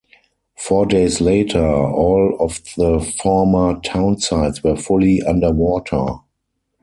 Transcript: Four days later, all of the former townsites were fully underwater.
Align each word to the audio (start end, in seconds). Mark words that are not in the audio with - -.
Four 0.57 0.87
days 0.87 1.21
later, 1.21 1.63
all 1.63 2.35
of 2.39 2.59
the 2.75 3.01
former 3.21 3.79
townsites 3.81 4.63
were 4.63 4.75
fully 4.75 5.21
underwater. 5.21 6.21